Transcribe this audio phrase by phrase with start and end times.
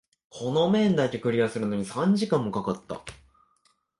[0.31, 3.05] この面だけクリアするのに三時間も掛かった。